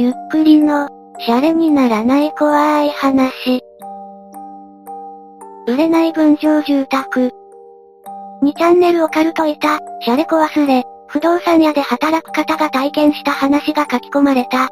[0.00, 0.88] ゆっくりの、
[1.18, 3.60] シャレにならない怖い話。
[5.66, 7.32] 売れない分譲住宅。
[8.44, 14.68] 2チャンネルオカルトいた、シャレコ忘れ、不動産屋で働く方が体験した話が書き込まれた。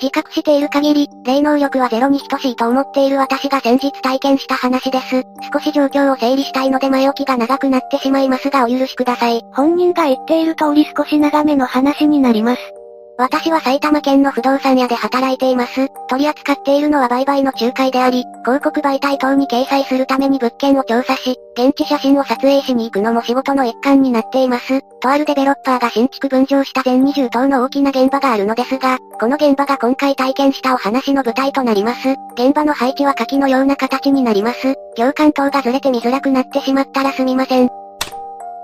[0.00, 5.22] 自覚している限り、霊能力はゼロに等しいと思っている私が先日体験した話です。
[5.52, 9.42] 少し状況を整理したいので前置きが長くなってしまいますがお許しください。
[9.52, 12.77] 本人が言っている通り少し長めの話になります。
[13.20, 15.88] 私は埼玉県の不動産屋で働いています。
[16.08, 24.82] 取り扱っているのは売買の仲介であり、広告媒体等に掲載するために物件を調査し、現地写真を撮影しに行くのも仕事の一環になっています。
[25.00, 32.14] とあるデベロッパーが新築分譲した全20棟の大きな現場があるのですが、この現場が今回体験したお話の舞台となります。
[32.34, 34.76] 現場の配置は柿のような形になります。
[34.96, 37.68] 行間等がずれて見づらくなってしまったらすみません。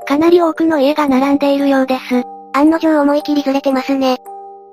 [0.06, 2.22] かなり多くの家が並んでいるようです。
[2.52, 4.18] 案の定思い切りずれてますね。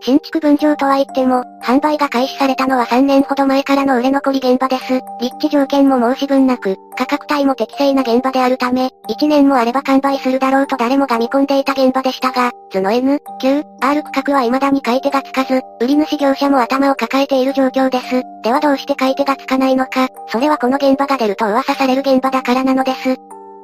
[0.04, 5.00] 新築分譲とは言っても、販売が開始されたのは3年ほど前からの売れ残り現場です。
[5.20, 18.24] 立地条件も申し分なく、価格帯も適正な現場であるため、1年もあれば完売するだろうと誰もが見込んでいた現場でしたが、図の N、Q、R 区画は未だに買い手がつかず、売り主業者も頭を抱えている状況です。
[18.44, 23.18] ではどうして買い手がつかないのか、それはこの現場が出ると噂される現場だからなのです。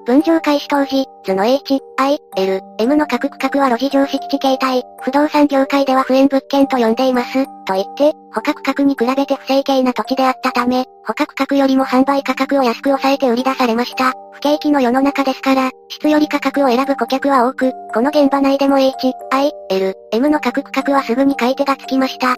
[0.07, 7.45] 分譲開始当時、図の H、I、L、M の各区画は路地上敷地形態、不動産業界では不縁物件と呼んでいます。
[7.65, 14.13] と言って、他区画に比べて不正形な土地であったため、他区画よりも販売価格を安く抑えて売り出されました。
[14.31, 18.93] 不景気の世の中ですから、質より価格を選ぶ顧客は多く、この現場内でも H、
[19.31, 22.37] I、L、M の各区画はすぐに買い手がつきました。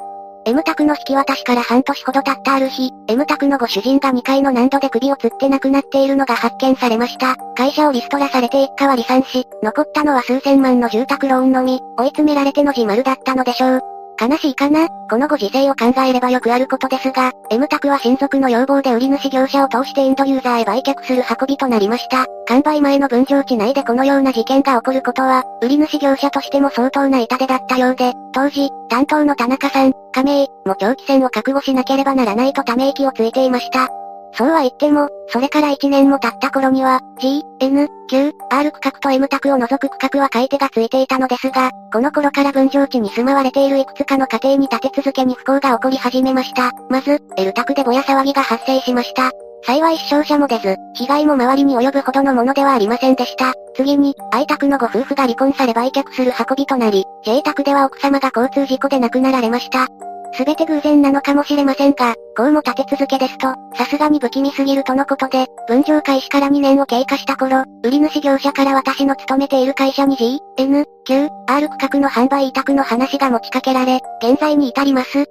[0.49, 7.35] M 宅の引き渡しから半年ほど経ったある日、M 宅のご主人が2階の難度で首を吊って亡くなっているのが発見されました。
[7.55, 13.98] 会社をリストラされて一家は離散し、残ったのは数千万の住宅ローンのみ、追い詰められての自丸だったのでしょう。
[14.19, 14.87] 悲しいかな？
[15.09, 22.25] このご時世を考えればよくあることですが、M 宅は親族の要望で売り主業者を通してインドユーザーへ売却する運びとなりました。
[22.47, 33.87] 完売前の分譲地内でこのような事件が起こることは、売り主業者としても相当な痛手だったようで、当時、担当の田中さん、亀井、も長期戦を覚悟しなければならないとため息をついていました。
[34.33, 46.71] そうは言っても、それから1年も経った頃には、G、N、Q、R 区画と M 択を除く区画は買い手がついていたのですが、この頃から分譲地に住まわれているいくつかの家庭に立て続けに不幸が起こり始めました。
[46.89, 49.31] まず、L 宅でぼや騒ぎが発生しました。
[49.63, 53.53] 幸い死傷者も出ず、被害も周りに及ぶほどのものではありませんでした。
[53.75, 59.87] 次に、I 宅のご夫婦が離婚され売却する運びとなり、J 宅では奥様が交通事故で亡くなられました。
[60.33, 75.25] すべて偶然なのかもしれませんが、こうも立て続けですと、さすがに不気味すぎるとのことで、分譲開始から2年を経過した頃、売り主業者から私の勤めている会社に G、N、Q、R 区画の販売委託の話が持ちかけられ、現在に至ります。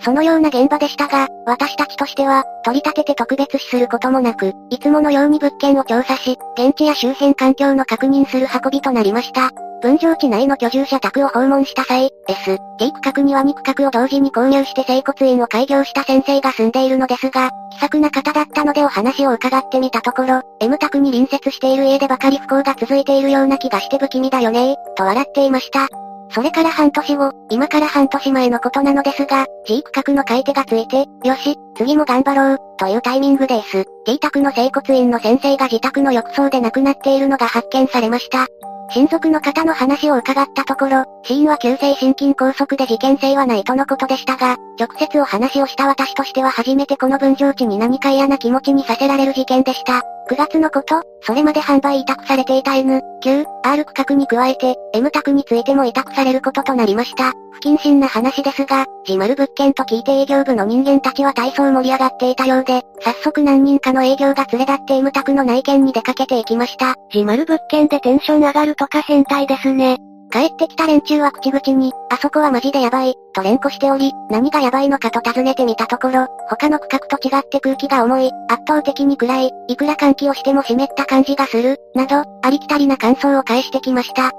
[0.00, 9.50] そのような現場でしたが、私たちとしては、取り立てて特別視することもなく、いつものように物件を調査し、現地や周辺環境の確認する運びとなりました。
[9.82, 25.88] 分譲地内の居住者宅を訪問した際、S、T 区画には2区画を同時に購入して整骨院を開業した先生が住んでいるのですが、気さくな方だったのでお話を伺ってみたところ、M 宅に隣接している家でばかり不幸が続いているような気がして不気味だよねと笑っていました。
[26.30, 33.84] それから半年後、今から半年前のことなのですが、G 区画の買い手がついて、よし、次も頑張ろう、というタイミングです。
[34.04, 38.48] T 宅の整骨院の先生が自宅の浴槽で亡くなっているのが発見されました。
[38.90, 50.02] 親族の方の話を伺ったところ、死因は急性心筋梗塞で事件性はないとのことでしたが、直接お話をした私としては初めてこの分譲地に何か嫌な気持ちにさせられる事件でした。
[50.28, 57.32] 9月のこと、それまで販売委託されていた N、Q、R 区画に加えて、M 宅についても委託されることとなりました。
[57.52, 66.96] 不謹慎な話ですが、自丸物件と聞いて営業部の人間たちは体操盛り上がっていたようで、早速何人かの営業が連れ立って M 宅の内見に出かけていきました。
[67.14, 69.98] 自丸物件でテンション上がるとか変態ですね。
[70.30, 84.32] 帰ってきた連中は口々に、あそこはマジでやばい、と連呼しており、何がやばいのかと尋ねてみたところ、他の区画と違って空気が重い、圧倒的に暗い、いくら換気をしても湿った感じがする、など、ありきたりな感想を返してきました。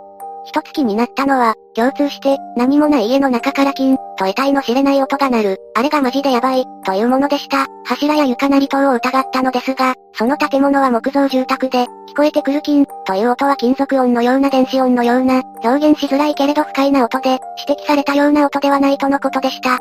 [0.47, 7.65] 一月になったのは、共通して、何もない家の中から金、と得体の知れない音が鳴る、あれがマジでやばい、というものでした。
[7.83, 19.79] 柱や床なり等を疑ったのですが、その建物は木造住宅で、聞こえてくる金、という音は金属音のような電子音のような、表現しづらいけれど不快な音で、指摘されたような音ではないとのことでした。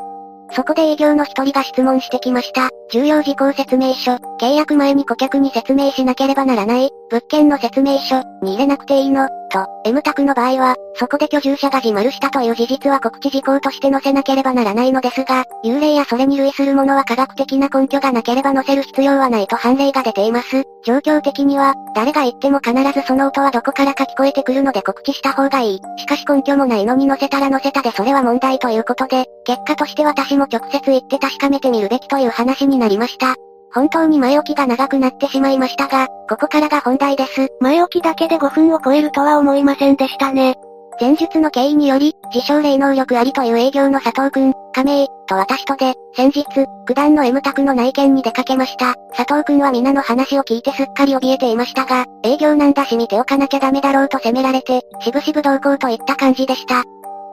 [0.51, 2.69] そこで営業の一人が質問してきました。
[2.89, 20.63] 重要事項説明書、契約前に顧客に説明しなければならない、物件の説明書、に入れなくていいの、と、M 宅の場合は、そこで居住者が自丸したという事実は告知事項として載せなければならないのですが、幽霊やそれに類するものは科学的な根拠がなければ載せる必要はないと判例が出ています。
[20.85, 25.81] 状況的には、誰が言っても必ずその音はどこからか聞こえてくるので告知した方がいい。
[25.97, 33.35] しかし根拠もないのに載せたら載せたでそれは問題ということで、結果として私も直接行って確かめてみるべきという話にになりました。
[33.73, 37.49] 本当に前置きが長くなってしまいましたが、ここからが本題です。
[37.59, 40.55] 前置きだけで5分を超えるとは思いませんでしたね。
[40.99, 46.45] 前述の経緯により、自称霊能力ありという営業の佐藤くん、亀井、と私とで、先日、
[46.87, 48.95] 九段の M 宅の内見に出かけました。
[49.15, 56.83] 佐藤くんは皆の話を聞いてすっかり怯えていましたが、営業なんだし見ておかなきゃダメだろうと責められて、しぶしぶ同行といった感じでした。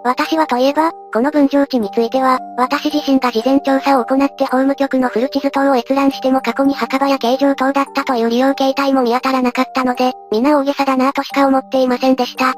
[0.05, 12.55] 私はといえば、この分譲地については、私自身が事前調査を行って法務局の古地図等を閲覧しても過去に墓場や形状等だったという利用形態も見当たらなかったので、皆大げさだなぁとしか思っていませんでした。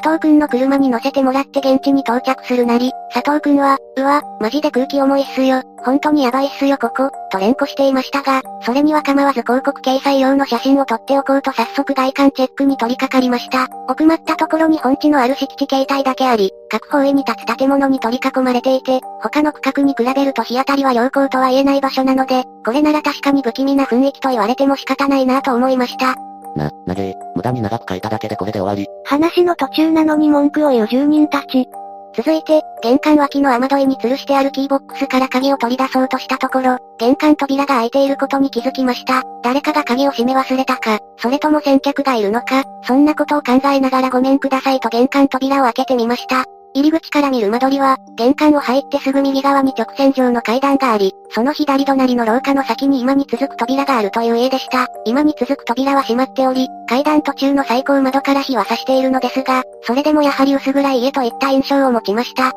[0.00, 13.66] 佐藤くんの車に乗せてもらって現地に到着するなり、佐藤くんは、うわ、マジで空気重いっすよ、本当にやばいっすよここ、と連呼していましたが、それには構わず広告掲載用の写真を撮っておこうと早速外観チェックに取り掛かりました。
[13.88, 26.14] 奥まったところに本地のある敷地形態だけあり、各方位に立つ建物に取り囲まれていて、他の区画に比べると日当たりは良好とは言えない場所なので、これなら確かに不気味な雰囲気と言われても仕方ないなと思いました。
[26.58, 28.86] な、なげ無駄に長く書いただけでこれで終わり。
[29.04, 31.66] 話の途中なのに文句を言う住人たち。
[32.14, 39.22] 続いて、玄関脇の雨どいに吊るしてあるキーボックスから鍵を取り出そうとしたところ、玄関扉が開いていることに気づきました。
[39.42, 46.44] 誰かが鍵を閉め忘れたか、それとも先客がいるのか、そんなことを考えながらごめんくださいと玄関扉を開けてみました。
[46.78, 54.86] 入り口から見る間取りは、玄関を入ってすぐ右側に直線上の階段があり、その左隣の廊下の先に今に続く扉があるという家でした。
[55.04, 62.52] 今に続く扉は閉まっており、階段途中の最高窓から火は差しているのですが、それでもやはり薄暗い家といった印象を持ちました。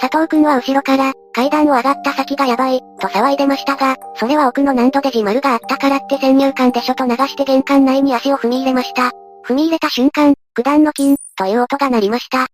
[0.00, 9.10] 佐藤くんは後ろから、階段を上がった先がやばい、と騒いでましたが、それは奥の難度で自丸があったからって先入観でしょと流して玄関内に足を踏み入れました。
[9.46, 12.46] 踏み入れた瞬間、九段の金、という音が鳴りました。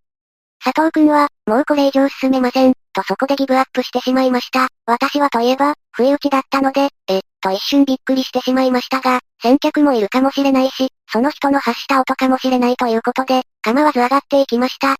[0.63, 4.67] 佐藤くんは、もうこれ以上進めません、とそこでギブアップしてしまいました。
[4.85, 14.95] 私はといえば、不意打ちだったので、え、と一瞬びっくりしてしまいましたが、先客もいるかもしれないし、その人の発した音かもしれないということで、構わず上がっていきました。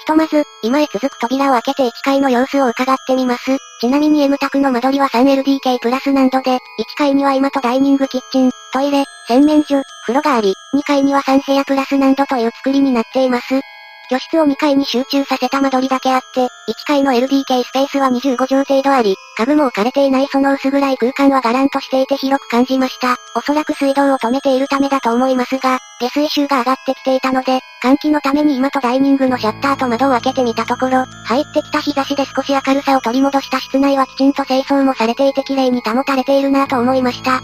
[0.00, 3.56] ひとまず、今へ続く扉を開けて1階の様子を伺ってみます。
[3.80, 6.58] ちなみに M 宅の間取りは 3LDK プラス難度で、1
[6.96, 13.60] 階には今とダイニングキッチン、トイレ、洗面所、風呂があり、2階には3部屋プラス難度という作りになっています。
[14.10, 16.48] 居室を2階に集中させた間取りだけあって、1
[16.84, 23.16] 階の LDK スペースは25畳程度あり、株も置かれていないその薄暗い空間はガランとしていて広く感じました。
[23.36, 37.40] おそらく水道を止めているためだと思いますが、下水臭が上がってきていたので、換気のために今とダイニングのシャッターと窓を開けてみたところ、入ってきた日差しで少し明るさを取り戻した室内はきちんと清掃もされていて綺麗に保たれているなぁと思いました。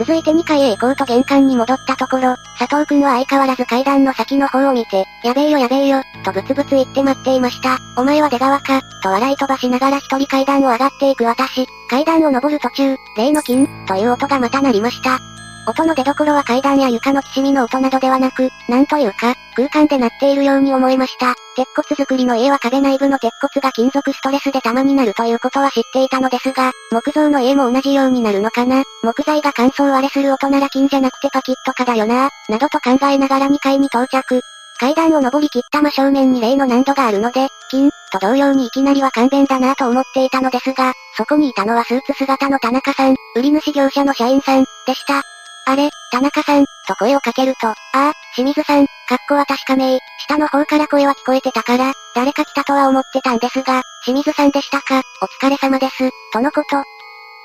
[0.00, 7.78] 続いて2階へ行こうと玄関に戻ったところ、佐藤くんは相変わらず階段の先の方を見て、やべえよやべえよ、とブツブツ言って待っていました。
[7.98, 11.66] お前は出川か、と笑い飛ばしながら一人階段を上がっていく私。
[11.90, 15.20] 階段を登る途中、例の金、という音がまた鳴りました。
[15.66, 21.34] 音の出所は階段や床のきしみの音などではなく、なんというか、空間で鳴っているように思えました。
[21.54, 28.82] 鉄骨造りの家は壁内部の鉄骨が金属ストレスで玉になるということは知っていたのですが、木造の家も同じようになるのかな？
[29.02, 34.40] 木材が乾燥割れする音なら金じゃなくてパキッとかだよななどと考えながら2階に到着。
[34.78, 45.22] 階段を登り切った真正面に例の難度があるので、金、と同様にいきなりは勘弁だなと思っていたのですが、そこにいたのはスーツ姿の田中さん、売り主業者の社員さん、でした。
[45.70, 56.82] あれ、田中さん、と声をかけると、ああ、清水さん、かっこは確かめい、下の方から声は聞こえてたから、誰か来たとは思ってたんですが、清水さんでしたか、お疲れ様です、とのこと。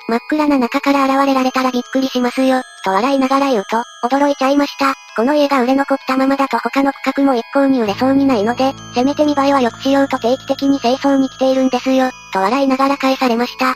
[0.08, 4.96] 真っ暗な中から現れられたらびっくりしますよ、と笑いながら言うと、驚いちゃいました。
[5.16, 13.76] この家が売れ残ったままだと他の区画も一向に売れそうにないので、せめて見栄えは良くしようと定期的に清掃に来ているんですよ、と笑いながら返されました。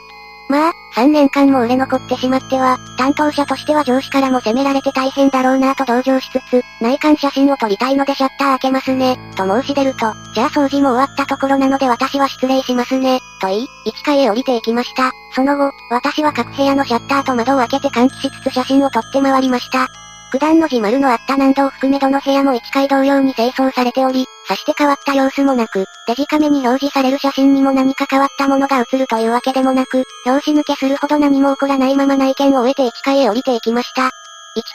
[0.50, 15.12] まあ、3年間も売れ残ってしまっては、担当者としては上司からも責められて大変だろうなと同情しつつ、内観写真を撮りたいのでシャッター開けますね、と申し出ると、じゃあ掃除も終わったところなので私は失礼しますね、と言い、1階へ降りていきました。
[15.36, 19.88] その後、私は各部屋のシャッターと窓を開けて換気しつつ写真を撮って回りました。
[20.32, 34.04] 九段の字丸のあった難度を含めどの部屋も1階同様に清掃されており、さして変わった様子もなく、デジカメに表示される写真にも何か変わったものが映るというわけでもなく、拍子抜けするほど何も起こらないまま内見を終えて1階へ降りていきました。
[34.04, 34.10] 1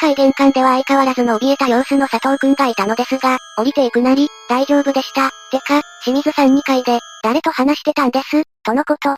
[0.01, 5.31] 階玄関では相変わらずの怯えた様子の佐藤くんがいたのですが、降りていくなり、大丈夫でした。
[5.51, 9.13] てか、清水さん2階で、誰と話してたんです、とのこと。
[9.13, 9.17] ん？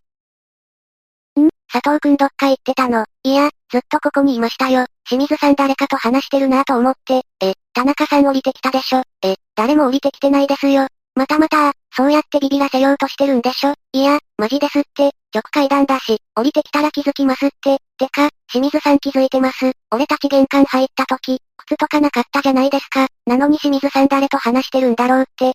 [1.72, 3.04] 佐藤くんどっか行ってたの？
[3.22, 4.86] いや、ずっとここにいましたよ。
[5.08, 7.22] 清水さん誰かと話してるなぁと思って。
[7.40, 9.02] え、田中さん降りてきたでしょ。
[9.22, 10.86] え、誰も降りてきてないですよ。
[11.16, 17.78] またまた、そうやってビビらせようとしてるんでしょいや、マジですって、直階段だし、降りてきたら気づきますって。
[17.98, 19.72] てか、清水さん気づいてます。
[19.90, 23.08] 俺たち玄関入った時、靴とかなかったじゃないですか。
[23.26, 25.54] なのに清水さん誰と話してるんだろうって。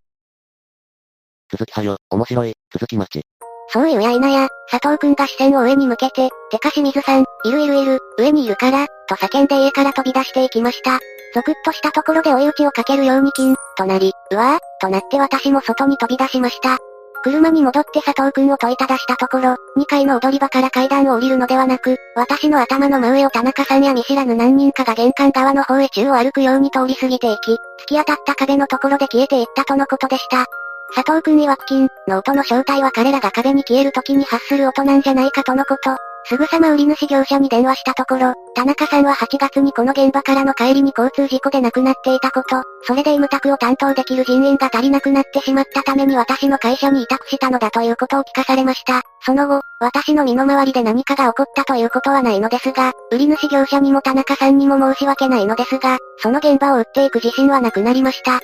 [1.51, 3.31] 続きはよ、面白い、続き待ち。
[3.74, 11.00] そういうやいなや、佐藤くんが視線を上に向けて、てか清水さん、いるいるいる、上にいるから、と叫んで家から飛び出していきました。
[11.34, 16.78] ゾクッとしたところで追い打ちをかけるように金、となり、うわー、となって私も外に飛び出しました。
[17.24, 30.48] 車に戻って佐藤くんを問いただしたところ、2階の踊り場から階段を降りるのではなく、私の頭の真上を田中さんや見知らぬ何人かが玄関側の方へ宙を歩くように通り過ぎていき、突き当たった壁のところで消えていったとのことでした。
[30.93, 35.95] 佐藤くん曰く金の音の正体は彼らが壁に消える時に発する音なんじゃないかとのこと。
[36.25, 49.01] すぐさま売り主業者に電話したところ、田中さんは8月にこの現場からの帰りに交通事故で亡くなっていたこと、それで医務宅を担当できる人員が足りなくなってしまったために私の会社に委託したのだということを聞かされました。
[49.25, 58.39] その後、私の身の回りで何かが起こったということはないのですが、売り主業者にも田中さんにも申し訳ないのですが、その現場を売っていく自信はなくなりました。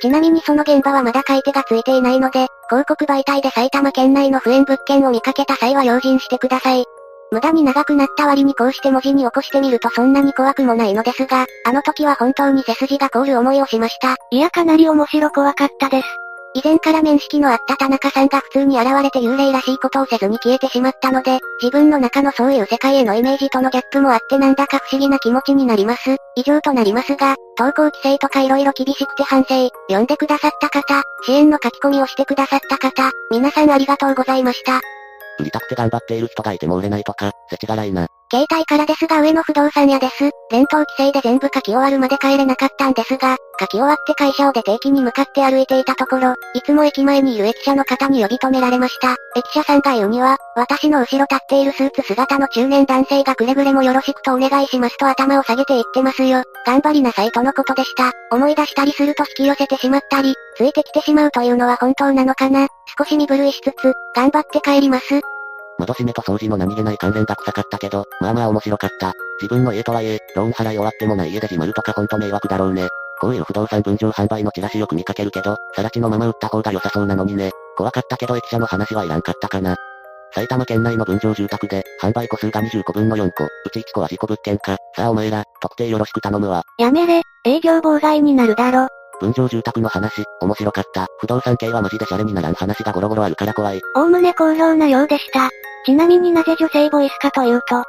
[0.00, 6.84] ちなみにその現場はまだ買い手がついていないので、広告媒体で埼玉県内の不縁物件を見かけた際は用心してください。
[7.30, 14.16] 無駄に長くなった割にこうして文字に起こしてみるとそんなに怖くもないのですが、あの時は本当に背筋が凍る思いをしました。
[14.30, 16.06] いやかなり面白怖かったです。
[16.58, 26.16] 以前から面識のあった田中さんが普通に現れて幽霊らしいことをせずに消えてしまったので、自分の中のそういう世界へのイメージとのギャップもあってなんだか不思議な気持ちになります。
[26.34, 34.80] 以上となりますが、投稿規制とか色々厳しくて反省、読んでくださった方、支援の書き込みをしてくださった方、皆さんありがとうございました。
[35.38, 38.08] 売りたくて頑張っている人がいても売れないとか、世知辛いな。
[38.30, 40.30] 携帯からですが上の不動産屋です。
[40.50, 49.16] 連投規制で全部書き終わるまで帰れなかったんですが、書き終わって会社を出て駅に向かって歩いていたところ、いつも駅前にいる駅舎の方に呼び止められました。
[49.34, 56.42] 駅舎さんが言うには、私の後ろ立っているスーツ姿の中年男性がくれぐれもよろしくとお願いしますと頭を下げて言ってますよ。
[56.66, 58.12] 頑張りなさいとのことでした。
[58.30, 62.68] 思い出したりすると引き寄せてしまったり、ついてきてしまうというのは本当なのかな。
[62.98, 65.20] 少し身震いしつつ、頑張って帰ります。
[65.78, 69.12] 窓閉めと掃除の何気ない関連が臭かったけど、まあまあ面白かった。
[69.40, 72.88] 自分の家とはいえ、ローン払い終わってもない家で自丸とかほんと迷惑だろうね。
[73.20, 77.50] こういう不動産分譲販売のチラシよく見かけるけど、さら地のまま売った方が良さそうなのにね。
[77.76, 79.76] 怖かったけど駅舎の話はいらんかったかな。
[80.34, 84.76] 埼玉県内の分譲住宅で、販売個数が25分の4個、うち1個は事故物件か。
[84.94, 86.64] さあお前ら、特定よろしく頼むわ。
[86.78, 88.88] やめれ、営業妨害になるだろ。
[89.20, 91.06] 分譲住宅の話、面白かった。
[91.18, 93.80] 不動産系はマジでシャレにならん話がゴロゴロあるから怖い。
[93.96, 95.50] おおむね好評なようでした。
[95.86, 97.82] ちなみになぜ女性ボイスかというと、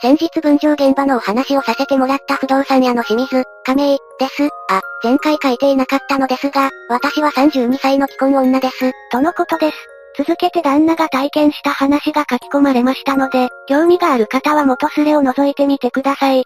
[0.00, 4.48] 先日分譲現場のお話をさせてもらった不動産屋の清水、亀井、です。
[4.70, 8.92] あ、前回書いていなかったのですが、私は32歳の既婚女です。
[9.10, 9.76] とのことです。
[10.16, 16.44] 続けて旦那が体験した話が書き込まれましたので、興味がある方は元スレを覗いてみてください。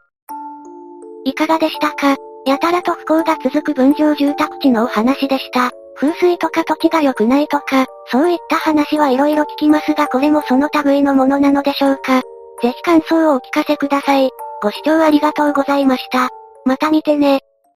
[1.25, 2.17] いかがでしたか？
[2.45, 5.71] やたらと不幸が続く分譲住宅地のお話でした。
[5.95, 12.23] 風水とか土地が良くないとか、そういった話はいろいろ聞きますがこれもその類のものなのでしょうか。
[12.63, 14.31] ぜひ感想をお聞かせください。
[14.63, 16.29] ご視聴ありがとうございました。
[16.65, 17.41] また見てね。